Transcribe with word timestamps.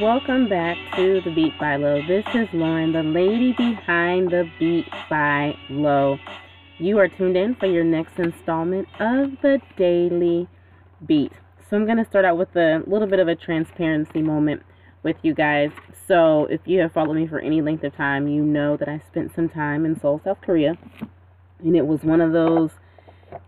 Welcome 0.00 0.46
back 0.46 0.76
to 0.96 1.22
the 1.22 1.30
Beat 1.30 1.58
by 1.58 1.76
Low. 1.76 2.02
This 2.06 2.26
is 2.34 2.46
Lauren, 2.52 2.92
the 2.92 3.02
lady 3.02 3.54
behind 3.54 4.30
the 4.30 4.46
Beat 4.58 4.90
by 5.08 5.56
Low. 5.70 6.18
You 6.76 6.98
are 6.98 7.08
tuned 7.08 7.34
in 7.34 7.54
for 7.54 7.64
your 7.64 7.82
next 7.82 8.18
installment 8.18 8.88
of 9.00 9.30
the 9.40 9.58
Daily 9.78 10.48
Beat. 11.06 11.32
So, 11.70 11.78
I'm 11.78 11.86
going 11.86 11.96
to 11.96 12.04
start 12.04 12.26
out 12.26 12.36
with 12.36 12.54
a 12.56 12.82
little 12.86 13.08
bit 13.08 13.20
of 13.20 13.28
a 13.28 13.34
transparency 13.34 14.20
moment 14.20 14.62
with 15.02 15.16
you 15.22 15.32
guys. 15.32 15.70
So, 16.06 16.44
if 16.50 16.60
you 16.66 16.80
have 16.80 16.92
followed 16.92 17.14
me 17.14 17.26
for 17.26 17.38
any 17.38 17.62
length 17.62 17.82
of 17.82 17.96
time, 17.96 18.28
you 18.28 18.42
know 18.42 18.76
that 18.76 18.90
I 18.90 19.00
spent 19.10 19.34
some 19.34 19.48
time 19.48 19.86
in 19.86 19.98
Seoul, 19.98 20.20
South 20.22 20.42
Korea. 20.42 20.76
And 21.60 21.74
it 21.74 21.86
was 21.86 22.02
one 22.02 22.20
of 22.20 22.32
those 22.32 22.70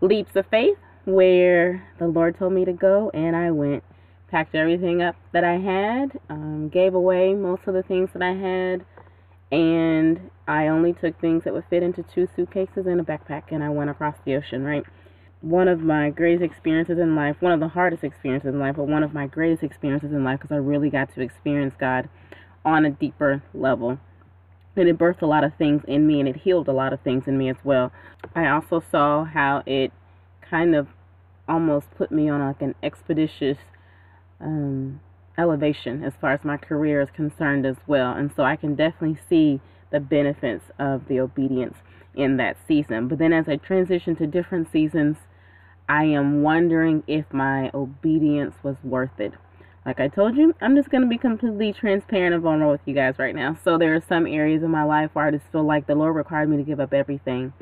leaps 0.01 0.35
of 0.35 0.47
faith 0.47 0.77
where 1.05 1.87
the 1.99 2.07
Lord 2.07 2.39
told 2.39 2.53
me 2.53 2.65
to 2.65 2.73
go, 2.73 3.11
and 3.13 3.35
I 3.35 3.51
went 3.51 3.83
packed 4.29 4.55
everything 4.55 5.01
up 5.01 5.15
that 5.31 5.43
I 5.43 5.57
had, 5.57 6.19
um, 6.29 6.69
gave 6.69 6.93
away 6.93 7.33
most 7.33 7.63
of 7.67 7.73
the 7.73 7.83
things 7.83 8.09
that 8.13 8.21
I 8.21 8.33
had, 8.33 8.85
and 9.51 10.29
I 10.47 10.67
only 10.67 10.93
took 10.93 11.19
things 11.19 11.43
that 11.43 11.53
would 11.53 11.65
fit 11.69 11.83
into 11.83 12.03
two 12.03 12.27
suitcases 12.35 12.85
and 12.85 13.01
a 13.01 13.03
backpack, 13.03 13.51
and 13.51 13.63
I 13.63 13.69
went 13.69 13.89
across 13.89 14.15
the 14.25 14.35
ocean, 14.35 14.63
right? 14.63 14.83
One 15.41 15.67
of 15.67 15.79
my 15.79 16.09
greatest 16.09 16.43
experiences 16.43 16.99
in 16.99 17.15
life, 17.15 17.37
one 17.39 17.53
of 17.53 17.59
the 17.59 17.69
hardest 17.69 18.03
experiences 18.03 18.53
in 18.53 18.59
life, 18.59 18.75
but 18.75 18.87
one 18.87 19.03
of 19.03 19.13
my 19.13 19.27
greatest 19.27 19.63
experiences 19.63 20.11
in 20.11 20.23
life 20.23 20.39
because 20.41 20.53
I 20.53 20.57
really 20.57 20.89
got 20.89 21.13
to 21.15 21.21
experience 21.21 21.73
God 21.79 22.09
on 22.65 22.85
a 22.85 22.91
deeper 22.91 23.41
level. 23.53 23.99
And 24.75 24.87
it 24.87 24.97
birthed 24.97 25.21
a 25.21 25.25
lot 25.25 25.43
of 25.43 25.53
things 25.55 25.83
in 25.87 26.07
me 26.07 26.19
and 26.19 26.29
it 26.29 26.37
healed 26.37 26.67
a 26.67 26.73
lot 26.73 26.93
of 26.93 27.01
things 27.01 27.23
in 27.27 27.37
me 27.37 27.49
as 27.49 27.57
well. 27.63 27.91
I 28.35 28.47
also 28.47 28.83
saw 28.91 29.25
how 29.25 29.63
it 29.65 29.91
kind 30.41 30.75
of 30.75 30.87
almost 31.47 31.87
put 31.97 32.11
me 32.11 32.29
on 32.29 32.39
like 32.39 32.61
an 32.61 32.75
expeditious 32.83 33.57
um, 34.39 34.99
elevation 35.37 36.03
as 36.03 36.13
far 36.19 36.33
as 36.33 36.43
my 36.43 36.57
career 36.57 37.01
is 37.01 37.09
concerned 37.15 37.65
as 37.65 37.77
well. 37.87 38.11
And 38.11 38.31
so 38.35 38.43
I 38.43 38.55
can 38.55 38.75
definitely 38.75 39.19
see 39.29 39.61
the 39.91 39.99
benefits 39.99 40.65
of 40.77 41.07
the 41.07 41.19
obedience 41.19 41.77
in 42.15 42.37
that 42.37 42.57
season. 42.67 43.07
But 43.07 43.19
then 43.19 43.33
as 43.33 43.47
I 43.47 43.55
transition 43.55 44.15
to 44.17 44.27
different 44.27 44.71
seasons, 44.71 45.17
I 45.87 46.03
am 46.03 46.43
wondering 46.43 47.03
if 47.07 47.25
my 47.31 47.71
obedience 47.73 48.53
was 48.61 48.75
worth 48.83 49.19
it. 49.19 49.33
Like 49.85 49.99
I 49.99 50.07
told 50.07 50.35
you, 50.35 50.53
I'm 50.61 50.75
just 50.75 50.89
going 50.89 51.01
to 51.01 51.07
be 51.07 51.17
completely 51.17 51.73
transparent 51.73 52.33
and 52.33 52.43
vulnerable 52.43 52.73
with 52.73 52.81
you 52.85 52.93
guys 52.93 53.15
right 53.17 53.33
now. 53.33 53.57
So 53.63 53.77
there 53.77 53.95
are 53.95 54.03
some 54.07 54.27
areas 54.27 54.61
in 54.61 54.69
my 54.69 54.83
life 54.83 55.11
where 55.13 55.25
I 55.25 55.31
just 55.31 55.45
feel 55.51 55.63
like 55.63 55.87
the 55.87 55.95
Lord 55.95 56.15
required 56.15 56.49
me 56.49 56.57
to 56.57 56.63
give 56.63 56.79
up 56.79 56.93
everything. 56.93 57.53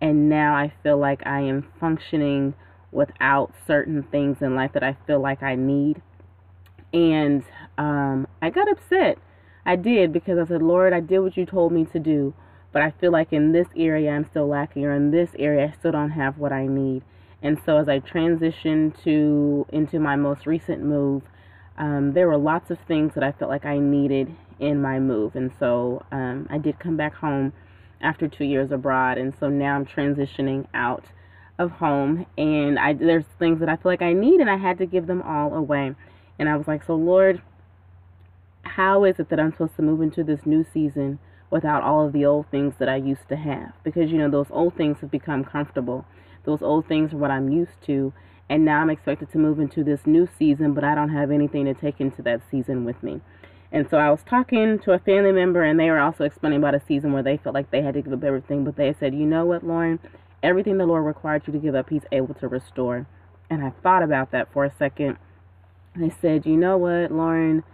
And 0.00 0.28
now 0.28 0.54
I 0.54 0.72
feel 0.82 0.96
like 0.96 1.26
I 1.26 1.40
am 1.40 1.66
functioning 1.80 2.54
without 2.92 3.52
certain 3.66 4.04
things 4.04 4.38
in 4.40 4.54
life 4.54 4.72
that 4.72 4.84
I 4.84 4.96
feel 5.06 5.20
like 5.20 5.42
I 5.42 5.54
need 5.54 6.00
and 6.92 7.42
um, 7.78 8.26
I 8.40 8.50
got 8.50 8.70
upset. 8.70 9.18
I 9.64 9.76
did 9.76 10.12
because 10.12 10.38
I 10.38 10.46
said, 10.46 10.62
Lord, 10.62 10.92
I 10.92 11.00
did 11.00 11.18
what 11.18 11.36
you 11.36 11.44
told 11.44 11.72
me 11.72 11.84
to 11.86 11.98
do. 11.98 12.34
But 12.72 12.82
I 12.82 12.90
feel 12.90 13.10
like 13.10 13.32
in 13.32 13.52
this 13.52 13.68
area 13.76 14.10
I'm 14.10 14.28
still 14.28 14.48
lacking, 14.48 14.84
or 14.84 14.92
in 14.92 15.10
this 15.10 15.30
area 15.38 15.72
I 15.72 15.78
still 15.78 15.92
don't 15.92 16.10
have 16.10 16.36
what 16.36 16.52
I 16.52 16.66
need. 16.66 17.02
And 17.42 17.58
so 17.64 17.78
as 17.78 17.88
I 17.88 18.00
transitioned 18.00 19.02
to 19.04 19.66
into 19.70 19.98
my 19.98 20.16
most 20.16 20.46
recent 20.46 20.82
move, 20.82 21.22
um, 21.78 22.12
there 22.12 22.26
were 22.26 22.36
lots 22.36 22.70
of 22.70 22.78
things 22.86 23.14
that 23.14 23.24
I 23.24 23.32
felt 23.32 23.50
like 23.50 23.64
I 23.64 23.78
needed 23.78 24.34
in 24.58 24.82
my 24.82 24.98
move. 24.98 25.36
And 25.36 25.52
so 25.58 26.04
um, 26.12 26.46
I 26.50 26.58
did 26.58 26.78
come 26.78 26.96
back 26.96 27.14
home 27.14 27.52
after 28.00 28.28
two 28.28 28.44
years 28.44 28.70
abroad. 28.72 29.16
And 29.16 29.32
so 29.38 29.48
now 29.48 29.74
I'm 29.74 29.86
transitioning 29.86 30.66
out 30.74 31.04
of 31.58 31.70
home. 31.70 32.26
And 32.36 32.78
I, 32.78 32.92
there's 32.92 33.24
things 33.38 33.60
that 33.60 33.68
I 33.68 33.76
feel 33.76 33.92
like 33.92 34.02
I 34.02 34.12
need, 34.12 34.40
and 34.40 34.50
I 34.50 34.56
had 34.56 34.78
to 34.78 34.86
give 34.86 35.06
them 35.06 35.22
all 35.22 35.54
away. 35.54 35.94
And 36.38 36.48
I 36.48 36.56
was 36.56 36.66
like, 36.66 36.84
So, 36.84 36.94
Lord, 36.94 37.42
how 38.64 39.04
is 39.04 39.18
it 39.18 39.28
that 39.30 39.40
I'm 39.40 39.52
supposed 39.52 39.76
to 39.76 39.82
move 39.82 40.00
into 40.00 40.22
this 40.22 40.40
new 40.44 40.64
season 40.72 41.18
without 41.50 41.82
all 41.82 42.06
of 42.06 42.12
the 42.12 42.24
old 42.24 42.50
things 42.50 42.74
that 42.78 42.88
I 42.88 42.96
used 42.96 43.28
to 43.28 43.36
have? 43.36 43.72
Because, 43.84 44.10
you 44.10 44.18
know, 44.18 44.30
those 44.30 44.48
old 44.50 44.76
things 44.76 44.98
have 45.00 45.10
become 45.10 45.44
comfortable. 45.44 46.04
Those 46.44 46.62
old 46.62 46.86
things 46.86 47.12
are 47.12 47.16
what 47.16 47.30
I'm 47.30 47.50
used 47.50 47.82
to. 47.86 48.12
And 48.48 48.64
now 48.64 48.80
I'm 48.80 48.90
expected 48.90 49.32
to 49.32 49.38
move 49.38 49.58
into 49.58 49.82
this 49.82 50.00
new 50.06 50.28
season, 50.38 50.72
but 50.72 50.84
I 50.84 50.94
don't 50.94 51.08
have 51.08 51.30
anything 51.30 51.64
to 51.64 51.74
take 51.74 52.00
into 52.00 52.22
that 52.22 52.42
season 52.50 52.84
with 52.84 53.02
me. 53.02 53.20
And 53.72 53.88
so 53.90 53.96
I 53.96 54.10
was 54.10 54.20
talking 54.22 54.78
to 54.80 54.92
a 54.92 54.98
family 55.00 55.32
member, 55.32 55.62
and 55.62 55.78
they 55.78 55.90
were 55.90 55.98
also 55.98 56.24
explaining 56.24 56.58
about 56.58 56.74
a 56.74 56.82
season 56.86 57.12
where 57.12 57.24
they 57.24 57.36
felt 57.36 57.54
like 57.54 57.70
they 57.70 57.82
had 57.82 57.94
to 57.94 58.02
give 58.02 58.12
up 58.12 58.22
everything. 58.22 58.64
But 58.64 58.76
they 58.76 58.94
said, 58.98 59.14
You 59.14 59.26
know 59.26 59.44
what, 59.44 59.66
Lauren? 59.66 59.98
Everything 60.42 60.78
the 60.78 60.86
Lord 60.86 61.04
required 61.04 61.42
you 61.46 61.52
to 61.52 61.58
give 61.58 61.74
up, 61.74 61.90
He's 61.90 62.04
able 62.12 62.34
to 62.34 62.46
restore. 62.46 63.06
And 63.50 63.64
I 63.64 63.70
thought 63.82 64.02
about 64.02 64.30
that 64.30 64.52
for 64.52 64.64
a 64.64 64.72
second 64.78 65.18
I 66.02 66.14
said, 66.20 66.46
You 66.46 66.56
know 66.56 66.76
what, 66.76 67.10
Lauren? 67.10 67.64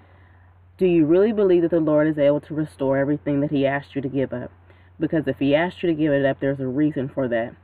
Do 0.79 0.87
you 0.87 1.05
really 1.05 1.33
believe 1.33 1.63
that 1.63 1.71
the 1.71 1.81
Lord 1.81 2.09
is 2.09 2.19
able 2.19 2.41
to 2.43 2.55
restore 2.55 2.99
everything 2.99 3.41
that 3.41 3.51
He 3.51 3.67
asked 3.67 3.95
you 3.95 4.03
to 4.03 4.09
give 4.09 4.33
up? 4.33 4.51
Because 4.99 5.25
if 5.27 5.39
He 5.39 5.55
asked 5.55 5.83
you 5.83 5.89
to 5.89 5.95
give 5.95 6.13
it 6.13 6.25
up, 6.25 6.41
there's 6.41 6.61
a 6.61 6.67
reason 6.67 7.09
for 7.09 7.29
that. 7.29 7.55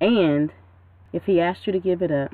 And 0.00 0.52
if 1.12 1.24
He 1.24 1.40
asked 1.40 1.66
you 1.66 1.72
to 1.72 1.80
give 1.80 2.02
it 2.02 2.10
up, 2.10 2.32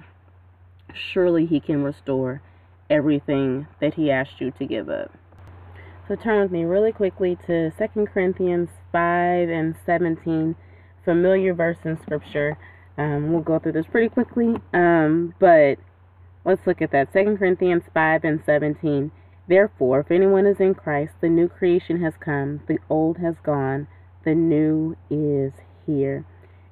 surely 0.93 1.47
He 1.47 1.61
can 1.61 1.83
restore 1.83 2.43
everything 2.91 3.67
that 3.81 3.95
He 3.95 4.11
asked 4.11 4.41
you 4.41 4.51
to 4.53 4.67
give 4.67 4.89
up. 4.89 5.13
So 6.07 6.17
turn 6.17 6.43
with 6.43 6.51
me 6.51 6.65
really 6.65 6.93
quickly 6.93 7.39
to 7.47 7.71
2 7.71 8.07
Corinthians 8.13 8.69
5 8.93 9.49
and 9.49 9.75
17, 9.87 10.55
familiar 11.05 11.55
verse 11.55 11.79
in 11.85 11.99
Scripture. 12.03 12.59
Um, 12.99 13.33
we'll 13.33 13.43
go 13.43 13.59
through 13.59 13.73
this 13.73 13.87
pretty 13.87 14.11
quickly, 14.11 14.55
um, 14.75 15.35
but 15.39 15.79
Let's 16.45 16.67
look 16.67 16.83
at 16.83 16.91
that. 16.93 17.13
2 17.13 17.37
Corinthians 17.39 17.85
5 17.93 18.25
and 18.25 18.41
17. 18.45 19.11
Therefore, 19.49 20.01
if 20.01 20.11
anyone 20.11 20.47
is 20.47 20.61
in 20.61 20.75
Christ, 20.75 21.15
the 21.21 21.29
new 21.29 21.49
creation 21.49 22.03
has 22.03 22.15
come, 22.19 22.61
the 22.67 22.79
old 22.89 23.19
has 23.19 23.37
gone, 23.43 23.87
the 24.25 24.35
new 24.35 24.97
is 25.11 25.53
here. 25.87 26.25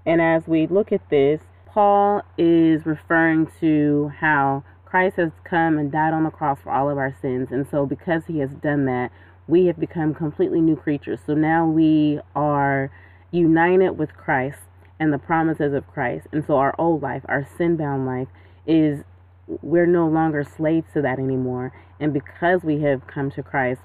And 0.05 0.21
as 0.21 0.47
we 0.47 0.67
look 0.67 0.93
at 0.93 1.09
this, 1.11 1.41
Paul 1.67 2.23
is 2.37 2.85
referring 2.85 3.49
to 3.61 4.13
how 4.21 4.65
Christ 4.85 5.17
has 5.17 5.33
come 5.45 5.79
and 5.79 5.91
died 5.91 6.13
on 6.13 6.25
the 6.25 6.31
cross 6.31 6.59
for 6.63 6.71
all 6.71 6.91
of 6.91 6.99
our 6.99 7.17
sins. 7.23 7.49
And 7.51 7.67
so, 7.71 7.87
because 7.87 8.25
he 8.27 8.41
has 8.41 8.51
done 8.51 8.85
that, 8.87 9.11
we 9.47 9.67
have 9.67 9.81
become 9.81 10.15
completely 10.15 10.61
new 10.61 10.77
creatures. 10.77 11.21
So 11.27 11.35
now 11.35 11.67
we 11.67 12.21
are 12.35 12.91
united 13.31 13.93
with 13.93 14.15
Christ 14.15 14.59
and 15.01 15.13
the 15.13 15.19
promises 15.19 15.73
of 15.73 15.87
Christ. 15.87 16.27
And 16.31 16.45
so, 16.47 16.57
our 16.57 16.75
old 16.79 17.03
life, 17.03 17.23
our 17.27 17.47
sin 17.57 17.77
bound 17.77 18.07
life, 18.07 18.29
is 18.67 19.03
we're 19.47 19.87
no 19.87 20.07
longer 20.07 20.45
slaves 20.45 20.87
to 20.95 21.03
that 21.03 21.19
anymore. 21.19 21.73
And 21.99 22.13
because 22.13 22.63
we 22.63 22.81
have 22.83 23.07
come 23.07 23.31
to 23.33 23.43
Christ, 23.43 23.81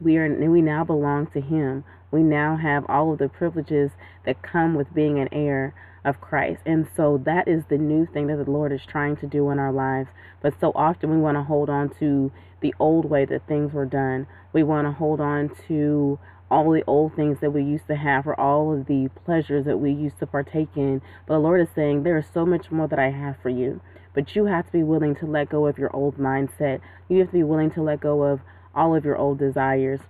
we 0.00 0.16
are 0.18 0.28
we 0.28 0.60
now 0.60 0.84
belong 0.84 1.26
to 1.28 1.40
him. 1.40 1.84
We 2.10 2.22
now 2.22 2.56
have 2.56 2.84
all 2.88 3.12
of 3.12 3.18
the 3.18 3.28
privileges 3.28 3.92
that 4.24 4.42
come 4.42 4.74
with 4.74 4.94
being 4.94 5.18
an 5.18 5.28
heir 5.32 5.74
of 6.04 6.20
Christ. 6.20 6.62
And 6.64 6.86
so 6.96 7.20
that 7.24 7.48
is 7.48 7.64
the 7.68 7.78
new 7.78 8.06
thing 8.06 8.28
that 8.28 8.36
the 8.36 8.50
Lord 8.50 8.72
is 8.72 8.86
trying 8.86 9.16
to 9.16 9.26
do 9.26 9.50
in 9.50 9.58
our 9.58 9.72
lives. 9.72 10.08
But 10.40 10.54
so 10.60 10.72
often 10.74 11.10
we 11.10 11.16
want 11.16 11.36
to 11.36 11.42
hold 11.42 11.68
on 11.68 11.90
to 11.98 12.30
the 12.60 12.74
old 12.78 13.06
way 13.06 13.24
that 13.24 13.46
things 13.48 13.72
were 13.72 13.86
done. 13.86 14.26
We 14.52 14.62
want 14.62 14.86
to 14.86 14.92
hold 14.92 15.20
on 15.20 15.50
to 15.68 16.18
all 16.48 16.70
the 16.70 16.84
old 16.86 17.16
things 17.16 17.38
that 17.40 17.50
we 17.50 17.62
used 17.62 17.88
to 17.88 17.96
have 17.96 18.26
or 18.26 18.38
all 18.38 18.72
of 18.72 18.86
the 18.86 19.10
pleasures 19.24 19.64
that 19.64 19.78
we 19.78 19.90
used 19.90 20.20
to 20.20 20.26
partake 20.26 20.68
in. 20.76 21.02
But 21.26 21.34
the 21.34 21.40
Lord 21.40 21.60
is 21.60 21.68
saying, 21.74 22.04
There 22.04 22.18
is 22.18 22.26
so 22.32 22.46
much 22.46 22.70
more 22.70 22.86
that 22.86 23.00
I 23.00 23.10
have 23.10 23.36
for 23.42 23.50
you. 23.50 23.80
But 24.16 24.34
you 24.34 24.46
have 24.46 24.64
to 24.64 24.72
be 24.72 24.82
willing 24.82 25.14
to 25.16 25.26
let 25.26 25.50
go 25.50 25.66
of 25.66 25.76
your 25.76 25.94
old 25.94 26.16
mindset. 26.16 26.80
You 27.06 27.18
have 27.18 27.28
to 27.28 27.34
be 27.34 27.42
willing 27.42 27.70
to 27.72 27.82
let 27.82 28.00
go 28.00 28.22
of 28.22 28.40
all 28.74 28.96
of 28.96 29.04
your 29.04 29.18
old 29.18 29.38
desires. 29.38 30.00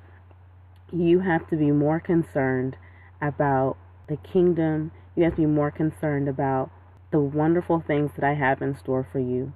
You 0.93 1.21
have 1.21 1.49
to 1.51 1.57
be 1.57 1.73
more 1.73 1.99
concerned 1.99 2.77
about 3.21 3.77
the 4.09 4.17
kingdom. 4.17 4.93
You 5.17 5.25
have 5.25 5.33
to 5.33 5.43
be 5.43 5.47
more 5.47 5.73
concerned 5.73 6.29
about 6.29 6.71
the 7.11 7.19
wonderful 7.19 7.83
things 7.85 8.13
that 8.15 8.25
I 8.25 8.35
have 8.35 8.63
in 8.63 8.79
store 8.79 9.05
for 9.11 9.19
you. 9.19 9.53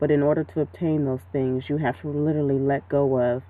But 0.00 0.10
in 0.10 0.24
order 0.24 0.42
to 0.42 0.60
obtain 0.60 1.04
those 1.04 1.22
things, 1.30 1.68
you 1.68 1.76
have 1.76 2.00
to 2.00 2.08
literally 2.08 2.58
let 2.58 2.88
go 2.88 3.20
of 3.20 3.44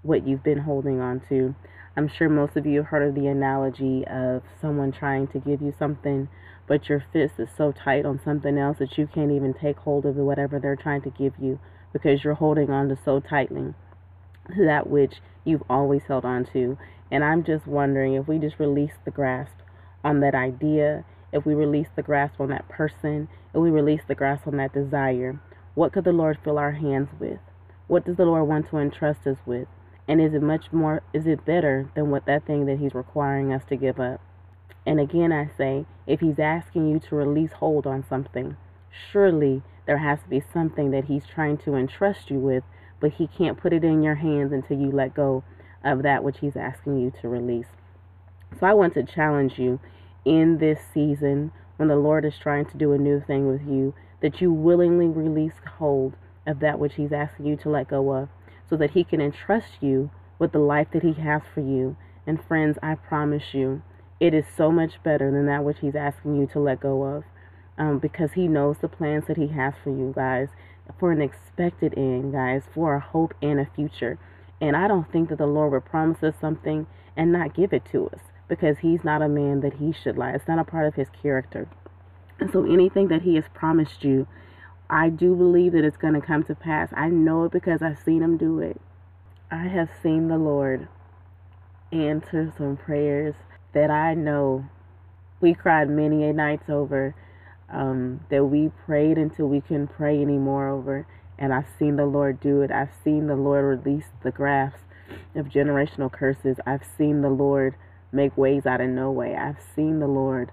what 0.00 0.26
you've 0.26 0.42
been 0.42 0.60
holding 0.60 1.00
on 1.00 1.20
to. 1.28 1.54
I'm 1.98 2.08
sure 2.08 2.30
most 2.30 2.56
of 2.56 2.64
you 2.64 2.78
have 2.78 2.86
heard 2.86 3.06
of 3.06 3.14
the 3.14 3.26
analogy 3.26 4.06
of 4.06 4.42
someone 4.58 4.90
trying 4.90 5.26
to 5.28 5.38
give 5.38 5.60
you 5.60 5.74
something 5.78 6.28
but 6.70 6.88
your 6.88 7.04
fist 7.12 7.34
is 7.38 7.48
so 7.56 7.72
tight 7.72 8.06
on 8.06 8.20
something 8.24 8.56
else 8.56 8.78
that 8.78 8.96
you 8.96 9.04
can't 9.04 9.32
even 9.32 9.52
take 9.52 9.76
hold 9.78 10.06
of 10.06 10.14
whatever 10.14 10.60
they're 10.60 10.76
trying 10.76 11.02
to 11.02 11.10
give 11.10 11.32
you 11.36 11.58
because 11.92 12.22
you're 12.22 12.34
holding 12.34 12.70
on 12.70 12.88
to 12.88 12.96
so 13.04 13.18
tightly 13.18 13.74
that 14.56 14.88
which 14.88 15.14
you've 15.44 15.64
always 15.68 16.02
held 16.06 16.24
on 16.24 16.44
to. 16.44 16.78
And 17.10 17.24
I'm 17.24 17.42
just 17.42 17.66
wondering 17.66 18.14
if 18.14 18.28
we 18.28 18.38
just 18.38 18.60
release 18.60 18.92
the 19.04 19.10
grasp 19.10 19.56
on 20.04 20.20
that 20.20 20.36
idea, 20.36 21.04
if 21.32 21.44
we 21.44 21.54
release 21.54 21.88
the 21.96 22.04
grasp 22.04 22.40
on 22.40 22.50
that 22.50 22.68
person, 22.68 23.26
if 23.52 23.60
we 23.60 23.70
release 23.70 24.02
the 24.06 24.14
grasp 24.14 24.46
on 24.46 24.56
that 24.58 24.72
desire, 24.72 25.40
what 25.74 25.92
could 25.92 26.04
the 26.04 26.12
Lord 26.12 26.38
fill 26.44 26.56
our 26.56 26.70
hands 26.70 27.08
with? 27.18 27.40
What 27.88 28.06
does 28.06 28.14
the 28.14 28.26
Lord 28.26 28.46
want 28.46 28.70
to 28.70 28.78
entrust 28.78 29.26
us 29.26 29.38
with? 29.44 29.66
And 30.06 30.20
is 30.20 30.34
it 30.34 30.42
much 30.42 30.66
more, 30.70 31.02
is 31.12 31.26
it 31.26 31.44
better 31.44 31.90
than 31.96 32.10
what 32.12 32.26
that 32.26 32.46
thing 32.46 32.66
that 32.66 32.78
He's 32.78 32.94
requiring 32.94 33.52
us 33.52 33.62
to 33.70 33.74
give 33.74 33.98
up? 33.98 34.20
And 34.90 34.98
again, 34.98 35.30
I 35.30 35.48
say, 35.56 35.86
if 36.06 36.18
he's 36.18 36.40
asking 36.40 36.90
you 36.90 36.98
to 36.98 37.14
release 37.14 37.52
hold 37.52 37.86
on 37.86 38.04
something, 38.08 38.56
surely 38.90 39.62
there 39.86 39.98
has 39.98 40.20
to 40.22 40.28
be 40.28 40.42
something 40.52 40.90
that 40.90 41.04
he's 41.04 41.26
trying 41.26 41.58
to 41.58 41.76
entrust 41.76 42.30
you 42.30 42.38
with 42.38 42.64
but 43.00 43.12
He 43.12 43.26
can't 43.26 43.58
put 43.58 43.72
it 43.72 43.82
in 43.82 44.02
your 44.02 44.16
hands 44.16 44.52
until 44.52 44.78
you 44.78 44.90
let 44.92 45.14
go 45.14 45.42
of 45.82 46.02
that 46.02 46.22
which 46.22 46.38
He's 46.38 46.56
asking 46.56 47.00
you 47.00 47.10
to 47.20 47.28
release. 47.28 47.66
So 48.58 48.66
I 48.66 48.74
want 48.74 48.94
to 48.94 49.02
challenge 49.02 49.58
you 49.58 49.80
in 50.24 50.58
this 50.58 50.80
season 50.92 51.50
when 51.78 51.88
the 51.88 51.96
Lord 51.96 52.26
is 52.26 52.38
trying 52.38 52.66
to 52.66 52.76
do 52.76 52.92
a 52.92 52.98
new 52.98 53.20
thing 53.20 53.48
with 53.48 53.62
you 53.66 53.94
that 54.20 54.40
you 54.40 54.52
willingly 54.52 55.06
release 55.06 55.54
hold 55.78 56.14
of 56.46 56.60
that 56.60 56.78
which 56.78 56.94
He's 56.94 57.12
asking 57.12 57.46
you 57.46 57.56
to 57.56 57.70
let 57.70 57.88
go 57.88 58.12
of 58.12 58.28
so 58.68 58.76
that 58.76 58.90
He 58.90 59.02
can 59.02 59.20
entrust 59.20 59.80
you 59.80 60.10
with 60.38 60.52
the 60.52 60.58
life 60.58 60.88
that 60.92 61.02
He 61.02 61.14
has 61.14 61.42
for 61.54 61.60
you. 61.60 61.96
And 62.26 62.42
friends, 62.44 62.78
I 62.82 62.94
promise 62.96 63.54
you, 63.54 63.82
it 64.20 64.34
is 64.34 64.44
so 64.54 64.70
much 64.70 65.02
better 65.02 65.30
than 65.30 65.46
that 65.46 65.64
which 65.64 65.78
He's 65.80 65.96
asking 65.96 66.36
you 66.36 66.46
to 66.48 66.60
let 66.60 66.80
go 66.80 67.02
of 67.04 67.24
um, 67.78 67.98
because 67.98 68.32
He 68.32 68.46
knows 68.46 68.76
the 68.80 68.88
plans 68.88 69.26
that 69.26 69.38
He 69.38 69.48
has 69.48 69.74
for 69.82 69.90
you 69.90 70.12
guys 70.14 70.48
for 70.98 71.12
an 71.12 71.22
expected 71.22 71.94
end, 71.96 72.32
guys, 72.32 72.62
for 72.74 72.94
a 72.94 73.00
hope 73.00 73.34
and 73.40 73.60
a 73.60 73.68
future. 73.74 74.18
And 74.60 74.76
I 74.76 74.88
don't 74.88 75.10
think 75.10 75.28
that 75.28 75.38
the 75.38 75.46
Lord 75.46 75.72
would 75.72 75.84
promise 75.84 76.22
us 76.22 76.34
something 76.40 76.86
and 77.16 77.32
not 77.32 77.54
give 77.54 77.72
it 77.72 77.84
to 77.92 78.08
us 78.08 78.20
because 78.48 78.78
He's 78.78 79.04
not 79.04 79.22
a 79.22 79.28
man 79.28 79.60
that 79.60 79.74
He 79.74 79.92
should 79.92 80.18
lie. 80.18 80.32
It's 80.32 80.48
not 80.48 80.58
a 80.58 80.64
part 80.64 80.86
of 80.86 80.94
His 80.94 81.08
character. 81.22 81.68
And 82.38 82.50
so 82.50 82.64
anything 82.64 83.08
that 83.08 83.22
He 83.22 83.36
has 83.36 83.44
promised 83.54 84.04
you, 84.04 84.26
I 84.88 85.08
do 85.08 85.34
believe 85.34 85.72
that 85.72 85.84
it's 85.84 85.96
going 85.96 86.14
to 86.14 86.20
come 86.20 86.42
to 86.44 86.54
pass. 86.54 86.90
I 86.94 87.08
know 87.08 87.44
it 87.44 87.52
because 87.52 87.80
I've 87.80 88.02
seen 88.04 88.22
Him 88.22 88.36
do 88.36 88.58
it. 88.58 88.80
I 89.50 89.68
have 89.68 89.88
seen 90.02 90.28
the 90.28 90.38
Lord 90.38 90.88
answer 91.92 92.52
some 92.56 92.76
prayers 92.76 93.34
that 93.72 93.90
I 93.90 94.14
know 94.14 94.66
we 95.40 95.54
cried 95.54 95.88
many 95.88 96.24
a 96.24 96.32
nights 96.32 96.68
over 96.68 97.14
um, 97.70 98.20
that 98.30 98.44
we 98.44 98.70
prayed 98.84 99.16
until 99.16 99.46
we 99.46 99.60
couldn't 99.60 99.88
pray 99.88 100.20
anymore 100.20 100.68
over. 100.68 101.06
And 101.38 101.54
I've 101.54 101.68
seen 101.78 101.96
the 101.96 102.04
Lord 102.04 102.40
do 102.40 102.60
it. 102.62 102.70
I've 102.70 102.92
seen 103.02 103.26
the 103.26 103.36
Lord 103.36 103.64
release 103.64 104.06
the 104.22 104.30
grafts 104.30 104.82
of 105.34 105.46
generational 105.46 106.12
curses. 106.12 106.58
I've 106.66 106.84
seen 106.98 107.22
the 107.22 107.30
Lord 107.30 107.74
make 108.12 108.36
ways 108.36 108.66
out 108.66 108.80
of 108.80 108.88
no 108.90 109.10
way. 109.10 109.34
I've 109.34 109.60
seen 109.74 110.00
the 110.00 110.06
Lord 110.06 110.50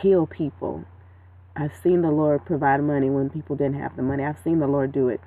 heal 0.00 0.26
people. 0.26 0.84
I've 1.56 1.72
seen 1.82 2.02
the 2.02 2.10
Lord 2.10 2.44
provide 2.46 2.82
money 2.82 3.10
when 3.10 3.30
people 3.30 3.56
didn't 3.56 3.80
have 3.80 3.96
the 3.96 4.02
money. 4.02 4.24
I've 4.24 4.42
seen 4.42 4.60
the 4.60 4.66
Lord 4.66 4.92
do 4.92 5.08
it. 5.08 5.20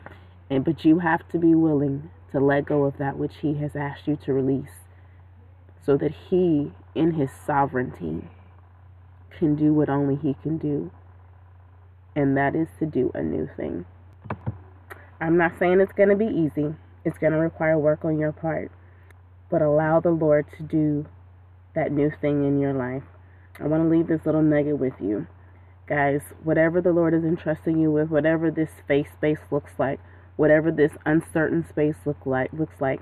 And 0.49 0.65
but 0.65 0.83
you 0.83 0.99
have 0.99 1.27
to 1.29 1.37
be 1.37 1.53
willing 1.53 2.09
to 2.31 2.39
let 2.39 2.65
go 2.65 2.85
of 2.85 2.97
that 2.97 3.17
which 3.17 3.33
he 3.41 3.55
has 3.55 3.75
asked 3.75 4.07
you 4.07 4.17
to 4.25 4.33
release 4.33 4.86
so 5.87 5.97
that 5.97 6.11
he 6.29 6.71
in 6.93 7.13
his 7.13 7.31
sovereignty 7.47 8.21
can 9.37 9.55
do 9.55 9.73
what 9.73 9.89
only 9.89 10.15
He 10.15 10.35
can 10.41 10.57
do, 10.57 10.91
and 12.15 12.35
that 12.35 12.55
is 12.55 12.67
to 12.79 12.85
do 12.85 13.11
a 13.13 13.21
new 13.21 13.49
thing. 13.55 13.85
I'm 15.21 15.37
not 15.37 15.53
saying 15.59 15.79
it's 15.79 15.93
going 15.93 16.09
to 16.09 16.15
be 16.15 16.25
easy, 16.25 16.75
it's 17.05 17.17
going 17.17 17.33
to 17.33 17.39
require 17.39 17.77
work 17.77 18.03
on 18.03 18.19
your 18.19 18.31
part, 18.31 18.71
but 19.49 19.61
allow 19.61 19.99
the 19.99 20.11
Lord 20.11 20.45
to 20.57 20.63
do 20.63 21.05
that 21.75 21.91
new 21.91 22.11
thing 22.21 22.43
in 22.43 22.59
your 22.59 22.73
life. 22.73 23.03
I 23.59 23.67
want 23.67 23.83
to 23.83 23.89
leave 23.89 24.07
this 24.07 24.25
little 24.25 24.41
nugget 24.41 24.79
with 24.79 24.93
you. 24.99 25.27
Guys, 25.87 26.21
whatever 26.43 26.81
the 26.81 26.91
Lord 26.91 27.13
is 27.13 27.23
entrusting 27.23 27.79
you 27.79 27.91
with, 27.91 28.09
whatever 28.09 28.51
this 28.51 28.69
faith 28.87 29.07
space 29.13 29.39
looks 29.49 29.71
like, 29.79 29.99
whatever 30.35 30.71
this 30.71 30.91
uncertain 31.05 31.65
space 31.67 31.95
look 32.05 32.25
like 32.25 32.51
looks 32.51 32.81
like, 32.81 33.01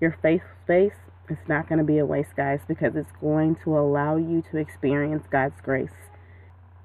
your 0.00 0.16
faith 0.22 0.42
space 0.64 0.92
it's 1.30 1.48
not 1.48 1.68
going 1.68 1.78
to 1.78 1.84
be 1.84 1.98
a 1.98 2.06
waste, 2.06 2.36
guys, 2.36 2.60
because 2.66 2.96
it's 2.96 3.12
going 3.20 3.56
to 3.64 3.78
allow 3.78 4.16
you 4.16 4.42
to 4.50 4.56
experience 4.58 5.24
God's 5.30 5.60
grace. 5.62 5.90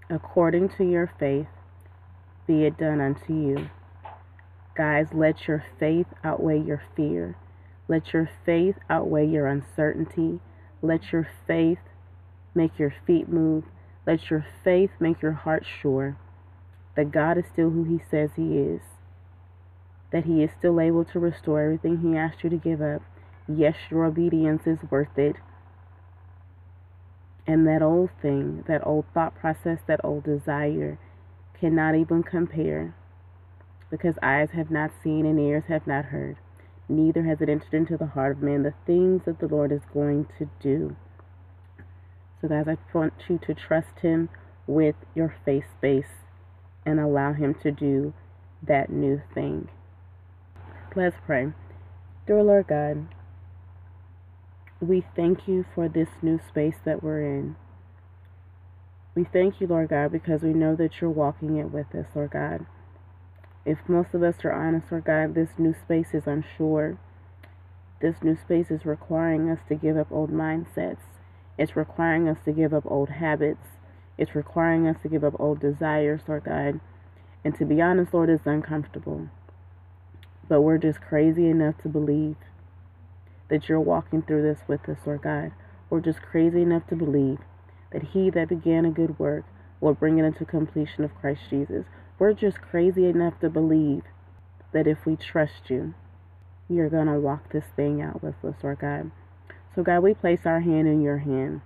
According 0.10 0.70
to 0.78 0.84
your 0.84 1.12
faith, 1.20 1.48
be 2.46 2.66
it 2.66 2.78
done 2.78 3.00
unto 3.00 3.34
you. 3.34 3.70
Guys, 4.76 5.08
let 5.14 5.48
your 5.48 5.64
faith 5.80 6.08
outweigh 6.24 6.62
your 6.62 6.82
fear. 6.96 7.38
Let 7.88 8.14
your 8.14 8.30
faith 8.46 8.76
outweigh 8.90 9.28
your 9.28 9.48
uncertainty. 9.48 10.40
Let 10.82 11.12
your 11.12 11.28
faith 11.48 11.80
make 12.56 12.80
your 12.80 12.94
feet 13.06 13.30
move. 13.30 13.66
Let 14.06 14.30
your 14.30 14.46
faith 14.64 14.92
make 15.00 15.22
your 15.22 15.34
heart 15.34 15.64
sure 15.82 16.18
that 16.96 17.12
God 17.12 17.38
is 17.38 17.46
still 17.52 17.70
who 17.70 17.84
He 17.84 18.00
says 18.10 18.32
He 18.36 18.58
is, 18.58 18.82
that 20.12 20.26
He 20.26 20.44
is 20.44 20.52
still 20.58 20.80
able 20.80 21.06
to 21.06 21.20
restore 21.20 21.62
everything 21.64 22.00
He 22.00 22.18
asked 22.18 22.44
you 22.44 22.50
to 22.50 22.58
give 22.58 22.82
up, 22.82 23.02
Yes, 23.48 23.76
your 23.90 24.06
obedience 24.06 24.64
is 24.66 24.80
worth 24.90 25.18
it. 25.18 25.36
And 27.46 27.68
that 27.68 27.82
old 27.82 28.10
thing, 28.22 28.64
that 28.68 28.86
old 28.88 29.06
thought 29.14 29.36
process, 29.36 29.80
that 29.88 30.00
old 30.04 30.24
desire 30.24 30.98
cannot 31.60 31.96
even 31.96 32.24
compare 32.24 32.96
because 33.90 34.16
eyes 34.24 34.50
have 34.54 34.72
not 34.72 34.92
seen 35.04 35.26
and 35.26 35.40
ears 35.40 35.66
have 35.68 35.86
not 35.86 36.06
heard. 36.06 36.38
Neither 36.90 37.24
has 37.24 37.42
it 37.42 37.50
entered 37.50 37.74
into 37.74 37.98
the 37.98 38.08
heart 38.08 38.38
of 38.38 38.44
man 38.44 38.64
the 38.64 38.74
things 38.86 39.22
that 39.26 39.40
the 39.40 39.48
Lord 39.48 39.72
is 39.72 39.82
going 39.94 40.28
to 40.40 40.50
do. 40.62 40.96
So, 42.42 42.48
guys, 42.48 42.66
I 42.68 42.78
want 42.94 43.14
you 43.30 43.40
to 43.46 43.54
trust 43.54 44.00
Him 44.02 44.30
with 44.68 44.96
your 45.14 45.36
face 45.46 45.66
space 45.78 46.26
and 46.86 47.00
allow 47.00 47.34
Him 47.34 47.56
to 47.64 47.72
do 47.72 48.14
that 48.66 48.90
new 48.90 49.22
thing. 49.34 49.70
Let's 50.96 51.16
pray. 51.26 51.54
Dear 52.26 52.44
Lord 52.44 52.68
God, 52.68 53.08
we 54.84 55.04
thank 55.16 55.48
you 55.48 55.66
for 55.74 55.88
this 55.88 56.10
new 56.22 56.40
space 56.48 56.76
that 56.86 57.02
we're 57.02 57.22
in. 57.22 57.56
We 59.16 59.24
thank 59.24 59.62
you, 59.62 59.68
Lord 59.68 59.90
God, 59.90 60.12
because 60.12 60.42
we 60.42 60.54
know 60.54 60.76
that 60.76 61.00
you're 61.00 61.10
walking 61.10 61.58
it 61.58 61.72
with 61.72 61.94
us, 61.96 62.08
Lord 62.16 62.32
God. 62.32 62.66
If 63.66 63.78
most 63.88 64.14
of 64.14 64.24
us 64.24 64.36
are 64.44 64.52
honest, 64.52 64.92
Lord 64.92 65.06
God, 65.06 65.36
this 65.36 65.50
new 65.58 65.74
space 65.74 66.14
is 66.14 66.28
unsure. 66.28 66.98
This 68.02 68.16
new 68.22 68.36
space 68.36 68.70
is 68.70 68.86
requiring 68.86 69.50
us 69.50 69.60
to 69.70 69.76
give 69.76 69.98
up 69.98 70.12
old 70.12 70.32
mindsets. 70.32 70.98
It's 71.58 71.76
requiring 71.76 72.28
us 72.28 72.40
to 72.46 72.52
give 72.52 72.74
up 72.74 72.84
old 72.86 73.10
habits. 73.10 73.66
It's 74.18 74.36
requiring 74.36 74.88
us 74.88 74.98
to 75.04 75.10
give 75.10 75.24
up 75.24 75.40
old 75.40 75.60
desires, 75.60 76.22
Lord 76.28 76.44
God. 76.44 76.80
And 77.46 77.56
to 77.58 77.66
be 77.66 77.82
honest, 77.82 78.14
Lord, 78.14 78.30
it's 78.30 78.46
uncomfortable. 78.46 79.30
But 80.50 80.62
we're 80.62 80.78
just 80.78 81.00
crazy 81.00 81.48
enough 81.48 81.78
to 81.84 81.90
believe 81.90 82.36
that 83.50 83.70
you're 83.70 83.80
walking 83.80 84.22
through 84.22 84.44
this 84.44 84.60
with 84.68 84.88
us, 84.90 84.98
Lord 85.06 85.22
God. 85.22 85.52
We're 85.90 86.02
just 86.02 86.22
crazy 86.22 86.62
enough 86.62 86.88
to 86.88 86.96
believe 86.96 87.40
that 87.92 88.04
He 88.14 88.30
that 88.32 88.50
began 88.50 88.86
a 88.86 88.92
good 88.92 89.20
work 89.20 89.46
will 89.80 89.94
bring 89.94 90.18
it 90.18 90.26
into 90.26 90.46
completion 90.46 91.04
of 91.04 91.16
Christ 91.16 91.42
Jesus. 91.50 91.86
We're 92.18 92.34
just 92.34 92.62
crazy 92.62 93.06
enough 93.06 93.40
to 93.42 93.50
believe 93.50 94.04
that 94.72 94.88
if 94.88 95.06
we 95.06 95.16
trust 95.16 95.70
you, 95.70 95.94
you're 96.70 96.90
going 96.90 97.08
to 97.08 97.20
walk 97.20 97.52
this 97.52 97.66
thing 97.76 98.02
out 98.02 98.24
with 98.24 98.36
us, 98.44 98.56
Lord 98.64 98.80
God. 98.80 99.12
So, 99.76 99.84
God, 99.84 100.00
we 100.00 100.14
place 100.14 100.42
our 100.46 100.62
hand 100.62 100.88
in 100.88 101.02
your 101.02 101.20
hand. 101.20 101.62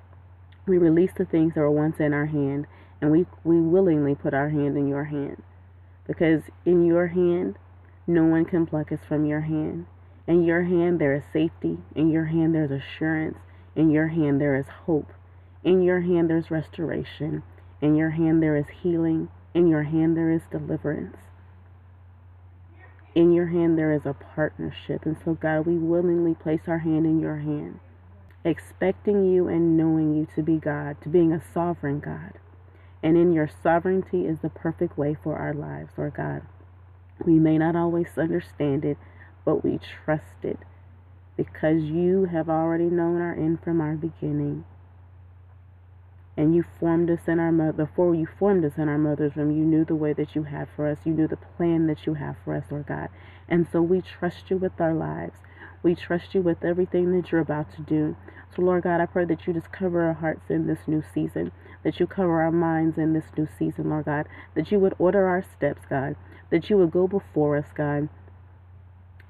We 0.65 0.77
release 0.77 1.12
the 1.15 1.25
things 1.25 1.53
that 1.53 1.62
were 1.62 1.72
once 1.72 2.00
in 2.00 2.13
our 2.13 2.25
hand, 2.25 2.67
and 3.01 3.12
we, 3.12 3.25
we 3.43 3.62
willingly 3.62 4.15
put 4.15 4.34
our 4.34 4.50
hand 4.50 4.77
in 4.77 4.88
your 4.88 5.05
hand. 5.05 5.43
Because 6.05 6.43
in 6.65 6.86
your 6.86 7.07
hand, 7.07 7.57
no 8.05 8.25
one 8.25 8.46
can 8.46 8.65
pluck 8.65 8.91
us 8.91 9.00
from 9.07 9.25
your 9.25 9.41
hand. 9.41 9.86
In 10.27 10.43
your 10.43 10.63
hand, 10.63 11.00
there 11.00 11.15
is 11.15 11.24
safety. 11.31 11.77
In 11.96 12.10
your 12.10 12.25
hand, 12.25 12.53
there's 12.53 12.72
assurance. 12.72 13.38
In 13.75 13.89
your 13.89 14.07
hand, 14.10 14.41
there 14.41 14.55
is 14.55 14.67
hope. 14.86 15.13
In 15.63 15.81
your 15.81 16.01
hand, 16.01 16.29
there's 16.29 16.51
restoration. 16.51 17.43
In 17.81 17.96
your 17.96 18.10
hand, 18.12 18.43
there 18.43 18.57
is 18.57 18.67
healing. 18.84 19.29
In 19.53 19.67
your 19.67 19.84
hand, 19.84 20.17
there 20.17 20.31
is 20.31 20.41
deliverance. 20.51 21.17
In 23.15 23.31
your 23.34 23.48
hand, 23.48 23.77
there 23.77 23.93
is 23.93 24.05
a 24.05 24.13
partnership. 24.13 25.05
And 25.05 25.15
so, 25.24 25.34
God, 25.34 25.65
we 25.65 25.77
willingly 25.77 26.36
place 26.36 26.62
our 26.67 26.79
hand 26.79 27.05
in 27.05 27.19
your 27.19 27.38
hand, 27.38 27.79
expecting 28.43 29.25
you 29.25 29.48
and 29.48 29.77
knowing 29.77 30.13
you 30.13 30.27
to 30.36 30.43
be 30.43 30.57
God, 30.57 31.01
to 31.01 31.10
being 31.10 31.31
a 31.31 31.41
sovereign 31.53 32.00
God. 32.00 32.34
And 33.01 33.17
in 33.17 33.31
your 33.31 33.50
sovereignty 33.63 34.25
is 34.25 34.39
the 34.39 34.50
perfect 34.50 34.98
way 34.98 35.15
for 35.15 35.36
our 35.36 35.53
lives, 35.53 35.89
Lord 35.98 36.15
God. 36.15 36.41
We 37.25 37.39
may 37.39 37.57
not 37.57 37.75
always 37.75 38.17
understand 38.17 38.86
it, 38.86 38.98
but 39.48 39.63
we 39.63 39.80
trust 40.04 40.44
it 40.44 40.60
because 41.38 41.82
you 41.82 42.25
have 42.25 42.50
already 42.50 42.84
known 42.84 43.22
our 43.22 43.34
end 43.34 43.58
from 43.63 43.80
our 43.80 43.96
beginning. 43.96 44.66
And 46.36 46.54
you 46.54 46.66
formed 46.82 47.10
us 47.10 47.22
in 47.30 47.39
our 47.39 47.54
mother 47.54 47.86
before 47.86 48.13
you 48.13 48.27
formed 48.38 48.66
us 48.66 48.74
in 48.75 48.89
our 48.89 48.98
mother's 48.98 49.38
womb. 49.38 49.58
You 49.58 49.63
knew 49.63 49.86
the 49.86 49.96
way 49.96 50.12
that 50.12 50.36
you 50.36 50.44
had 50.44 50.68
for 50.75 50.86
us. 50.89 50.98
You 51.06 51.13
knew 51.13 51.30
the 51.30 51.38
plan 51.38 51.88
that 51.88 52.06
you 52.06 52.16
have 52.16 52.36
for 52.44 52.56
us, 52.56 52.66
Lord 52.70 52.88
God. 52.88 53.08
And 53.48 53.66
so 53.72 53.82
we 53.82 54.01
trust 54.01 54.50
you 54.50 54.58
with 54.58 54.82
our 54.82 54.94
lives. 54.94 55.38
We 55.82 55.96
trust 55.96 56.36
you 56.36 56.42
with 56.42 56.66
everything 56.66 57.13
that 57.13 57.32
you're 57.32 57.39
about 57.39 57.74
to 57.77 57.82
do. 57.82 58.18
So, 58.54 58.62
Lord 58.62 58.84
God, 58.84 59.00
I 59.00 59.06
pray 59.06 59.24
that 59.24 59.48
you 59.48 59.54
just 59.54 59.72
cover 59.72 60.01
our 60.01 60.13
hearts 60.13 60.50
in 60.50 60.68
this 60.68 60.80
new 60.88 61.06
season, 61.13 61.54
that 61.84 62.01
you 62.01 62.06
cover 62.06 62.42
our 62.42 62.51
minds 62.51 62.98
in 62.98 63.13
this 63.13 63.32
new 63.38 63.48
season, 63.58 63.92
Lord 63.92 64.06
God, 64.06 64.27
that 64.56 64.74
you 64.74 64.80
would 64.80 64.96
order 65.00 65.25
our 65.25 65.46
steps, 65.56 65.84
God, 65.89 66.18
that 66.50 66.70
you 66.70 66.77
would 66.77 66.92
go 66.92 67.08
before 67.08 67.56
us, 67.56 67.68
God, 67.74 68.10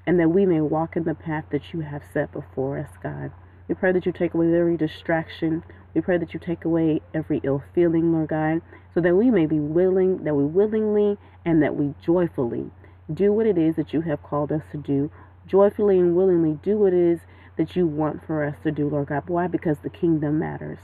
and 0.08 0.18
that 0.18 0.30
we 0.30 0.46
may 0.46 0.62
walk 0.62 0.96
in 0.96 1.04
the 1.04 1.14
path 1.14 1.44
that 1.50 1.74
you 1.74 1.80
have 1.80 2.00
set 2.14 2.32
before 2.32 2.78
us, 2.78 2.88
God. 3.02 3.30
We 3.68 3.74
pray 3.74 3.92
that 3.92 4.06
you 4.06 4.12
take 4.12 4.32
away 4.32 4.46
every 4.46 4.78
distraction. 4.78 5.62
We 5.92 6.00
pray 6.00 6.16
that 6.16 6.32
you 6.32 6.40
take 6.40 6.64
away 6.64 7.02
every 7.12 7.42
ill 7.44 7.62
feeling, 7.74 8.10
Lord 8.10 8.30
God, 8.30 8.62
so 8.94 9.02
that 9.02 9.16
we 9.16 9.30
may 9.30 9.44
be 9.44 9.60
willing, 9.60 10.24
that 10.24 10.34
we 10.34 10.44
willingly 10.44 11.18
and 11.44 11.62
that 11.62 11.76
we 11.76 11.92
joyfully 12.02 12.70
do 13.12 13.34
what 13.34 13.44
it 13.44 13.58
is 13.58 13.76
that 13.76 13.92
you 13.92 14.00
have 14.00 14.22
called 14.22 14.50
us 14.50 14.62
to 14.72 14.78
do. 14.78 15.10
Joyfully 15.46 15.98
and 15.98 16.16
willingly 16.16 16.58
do 16.62 16.78
what 16.78 16.94
it 16.94 17.12
is 17.12 17.20
that 17.58 17.76
you 17.76 17.86
want 17.86 18.26
for 18.26 18.42
us 18.42 18.56
to 18.62 18.70
do, 18.70 18.88
Lord 18.88 19.08
God. 19.08 19.24
Why? 19.26 19.46
Because 19.46 19.76
the 19.82 19.90
kingdom 19.90 20.38
matters. 20.38 20.78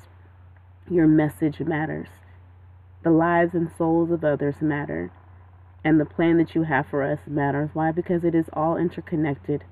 Your 0.90 1.06
message 1.06 1.60
matters. 1.60 2.08
The 3.02 3.10
lives 3.10 3.54
and 3.54 3.70
souls 3.78 4.10
of 4.10 4.22
others 4.22 4.56
matter. 4.60 5.10
And 5.84 6.00
the 6.00 6.06
plan 6.06 6.38
that 6.38 6.54
you 6.54 6.62
have 6.62 6.86
for 6.86 7.02
us 7.02 7.20
matters. 7.26 7.70
Why? 7.74 7.92
Because 7.92 8.24
it 8.24 8.34
is 8.34 8.46
all 8.52 8.76
interconnected 8.76 9.64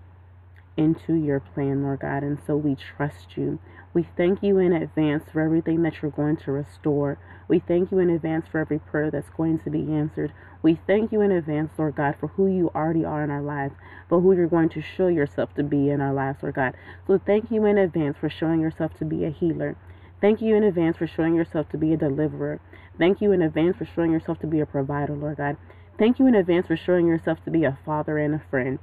into 0.77 1.15
your 1.15 1.41
plan, 1.41 1.83
Lord 1.83 2.01
God. 2.01 2.23
And 2.23 2.39
so 2.47 2.57
we 2.57 2.77
trust 2.77 3.37
you. 3.37 3.59
We 3.95 4.07
thank 4.17 4.43
you 4.43 4.59
in 4.59 4.73
advance 4.73 5.25
for 5.31 5.41
everything 5.41 5.83
that 5.83 6.01
you're 6.01 6.11
going 6.11 6.39
to 6.39 6.53
restore. 6.53 7.19
We 7.47 7.59
thank 7.59 7.91
you 7.91 7.99
in 7.99 8.09
advance 8.09 8.47
for 8.51 8.61
every 8.61 8.79
prayer 8.79 9.11
that's 9.11 9.29
going 9.29 9.59
to 9.61 9.71
be 9.71 9.93
answered. 9.93 10.33
We 10.63 10.79
thank 10.87 11.13
you 11.13 11.21
in 11.21 11.31
advance, 11.31 11.73
Lord 11.77 11.97
God, 11.97 12.17
for 12.19 12.29
who 12.29 12.47
you 12.47 12.71
already 12.75 13.05
are 13.05 13.23
in 13.23 13.31
our 13.31 13.43
lives, 13.43 13.75
but 14.09 14.21
who 14.21 14.35
you're 14.35 14.47
going 14.47 14.71
to 14.71 14.83
show 14.83 15.09
yourself 15.09 15.55
to 15.55 15.63
be 15.63 15.91
in 15.91 16.01
our 16.01 16.15
lives, 16.15 16.39
Lord 16.43 16.55
God. 16.55 16.75
So 17.07 17.19
thank 17.19 17.51
you 17.51 17.67
in 17.67 17.77
advance 17.77 18.17
for 18.19 18.31
showing 18.31 18.61
yourself 18.61 18.97
to 18.99 19.05
be 19.05 19.25
a 19.25 19.31
healer. 19.31 19.77
Thank 20.23 20.41
you 20.41 20.55
in 20.55 20.63
advance 20.63 20.97
for 20.97 21.07
showing 21.07 21.35
yourself 21.35 21.69
to 21.71 21.77
be 21.77 21.93
a 21.93 21.97
deliverer. 21.97 22.61
Thank 22.97 23.21
you 23.21 23.33
in 23.33 23.43
advance 23.43 23.77
for 23.77 23.85
showing 23.85 24.13
yourself 24.13 24.39
to 24.39 24.47
be 24.47 24.61
a 24.61 24.67
provider, 24.67 25.15
Lord 25.15 25.39
God. 25.39 25.57
Thank 25.99 26.19
you 26.19 26.27
in 26.27 26.35
advance 26.35 26.67
for 26.67 26.77
showing 26.77 27.07
yourself 27.07 27.45
to 27.45 27.51
be 27.51 27.65
a 27.65 27.79
father 27.85 28.19
and 28.19 28.35
a 28.35 28.43
friend. 28.51 28.79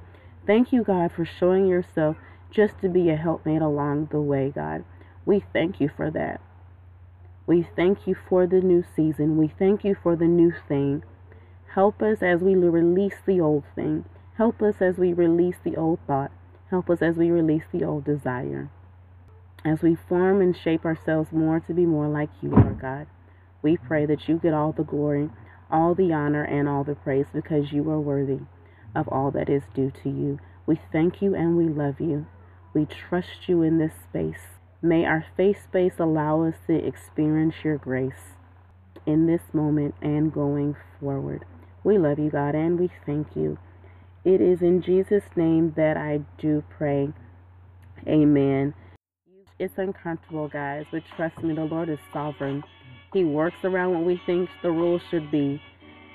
Thank 0.46 0.72
you, 0.72 0.82
God, 0.82 1.12
for 1.12 1.24
showing 1.24 1.66
yourself 1.66 2.16
just 2.50 2.80
to 2.80 2.88
be 2.88 3.10
a 3.10 3.16
helpmate 3.16 3.62
along 3.62 4.08
the 4.10 4.20
way, 4.20 4.50
God. 4.54 4.84
We 5.24 5.44
thank 5.52 5.80
you 5.80 5.88
for 5.94 6.10
that. 6.10 6.40
We 7.46 7.68
thank 7.76 8.06
you 8.06 8.14
for 8.14 8.46
the 8.46 8.60
new 8.60 8.84
season. 8.96 9.36
We 9.36 9.48
thank 9.48 9.84
you 9.84 9.96
for 10.00 10.16
the 10.16 10.26
new 10.26 10.52
thing. 10.68 11.02
Help 11.74 12.02
us 12.02 12.22
as 12.22 12.40
we 12.40 12.54
release 12.54 13.16
the 13.26 13.40
old 13.40 13.64
thing. 13.74 14.04
Help 14.36 14.62
us 14.62 14.76
as 14.80 14.96
we 14.96 15.12
release 15.12 15.56
the 15.62 15.76
old 15.76 15.98
thought. 16.06 16.30
Help 16.70 16.88
us 16.88 17.02
as 17.02 17.16
we 17.16 17.30
release 17.30 17.64
the 17.72 17.84
old 17.84 18.04
desire. 18.04 18.70
As 19.64 19.82
we 19.82 19.94
form 19.94 20.40
and 20.40 20.56
shape 20.56 20.84
ourselves 20.84 21.32
more 21.32 21.60
to 21.60 21.74
be 21.74 21.84
more 21.84 22.08
like 22.08 22.30
you, 22.40 22.50
Lord 22.50 22.80
God, 22.80 23.06
we 23.62 23.76
pray 23.76 24.06
that 24.06 24.28
you 24.28 24.38
get 24.38 24.54
all 24.54 24.72
the 24.72 24.84
glory, 24.84 25.28
all 25.70 25.94
the 25.94 26.12
honor, 26.12 26.44
and 26.44 26.68
all 26.68 26.84
the 26.84 26.94
praise 26.94 27.26
because 27.32 27.72
you 27.72 27.88
are 27.90 28.00
worthy 28.00 28.40
of 28.94 29.08
all 29.08 29.30
that 29.30 29.48
is 29.48 29.62
due 29.74 29.92
to 30.02 30.08
you. 30.08 30.38
We 30.66 30.80
thank 30.92 31.22
you 31.22 31.34
and 31.34 31.56
we 31.56 31.68
love 31.68 32.00
you. 32.00 32.26
We 32.74 32.86
trust 32.86 33.48
you 33.48 33.62
in 33.62 33.78
this 33.78 33.92
space. 34.08 34.58
May 34.82 35.04
our 35.04 35.26
faith 35.36 35.64
space 35.64 35.94
allow 35.98 36.42
us 36.42 36.54
to 36.66 36.74
experience 36.74 37.56
your 37.64 37.76
grace 37.76 38.34
in 39.06 39.26
this 39.26 39.42
moment 39.52 39.94
and 40.00 40.32
going 40.32 40.76
forward. 40.98 41.44
We 41.84 41.98
love 41.98 42.18
you, 42.18 42.30
God, 42.30 42.54
and 42.54 42.78
we 42.78 42.90
thank 43.06 43.34
you. 43.34 43.58
It 44.24 44.40
is 44.40 44.60
in 44.60 44.82
Jesus' 44.82 45.24
name 45.34 45.72
that 45.76 45.96
I 45.96 46.20
do 46.38 46.62
pray. 46.68 47.12
Amen. 48.06 48.74
It's 49.58 49.76
uncomfortable, 49.76 50.48
guys, 50.48 50.86
but 50.90 51.02
trust 51.16 51.38
me, 51.42 51.54
the 51.54 51.64
Lord 51.64 51.88
is 51.88 51.98
sovereign. 52.12 52.62
He 53.12 53.24
works 53.24 53.56
around 53.64 53.94
what 53.94 54.04
we 54.04 54.20
think 54.24 54.48
the 54.62 54.70
rules 54.70 55.02
should 55.10 55.30
be 55.30 55.60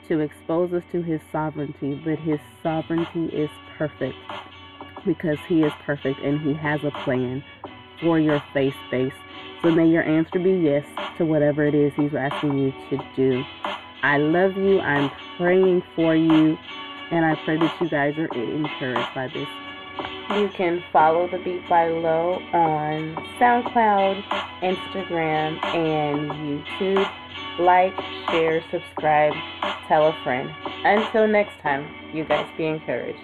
to 0.07 0.19
expose 0.19 0.71
us 0.71 0.83
to 0.91 1.01
His 1.01 1.19
sovereignty, 1.31 2.01
but 2.05 2.17
His 2.19 2.39
sovereignty 2.63 3.25
is 3.35 3.49
perfect 3.77 4.15
because 5.05 5.37
He 5.47 5.63
is 5.63 5.73
perfect 5.85 6.19
and 6.21 6.39
He 6.39 6.53
has 6.53 6.83
a 6.83 6.91
plan 7.03 7.43
for 8.01 8.19
your 8.19 8.41
faith 8.53 8.73
space. 8.87 9.13
So 9.61 9.71
may 9.71 9.87
your 9.87 10.03
answer 10.03 10.39
be 10.39 10.51
yes 10.51 10.85
to 11.17 11.25
whatever 11.25 11.65
it 11.65 11.75
is 11.75 11.93
He's 11.95 12.13
asking 12.13 12.57
you 12.57 12.73
to 12.89 13.05
do. 13.15 13.43
I 14.01 14.17
love 14.17 14.55
you. 14.55 14.79
I'm 14.79 15.11
praying 15.37 15.83
for 15.95 16.15
you. 16.15 16.57
And 17.11 17.25
I 17.25 17.35
pray 17.43 17.57
that 17.57 17.81
you 17.81 17.89
guys 17.89 18.17
are 18.17 18.33
encouraged 18.33 19.13
by 19.13 19.27
this. 19.27 19.47
You 20.31 20.49
can 20.49 20.83
follow 20.91 21.29
the 21.29 21.37
Beat 21.37 21.69
by 21.69 21.87
Low 21.87 22.41
on 22.51 23.15
SoundCloud, 23.39 24.23
Instagram, 24.61 25.63
and 25.63 26.31
YouTube. 26.31 27.09
Like, 27.59 27.95
share, 28.29 28.63
subscribe, 28.71 29.33
tell 29.87 30.07
a 30.07 30.23
friend. 30.23 30.49
Until 30.83 31.27
next 31.27 31.59
time, 31.61 31.87
you 32.13 32.25
guys 32.25 32.47
be 32.57 32.65
encouraged. 32.65 33.19